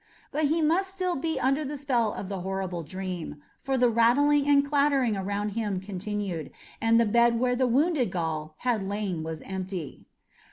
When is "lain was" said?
8.87-9.43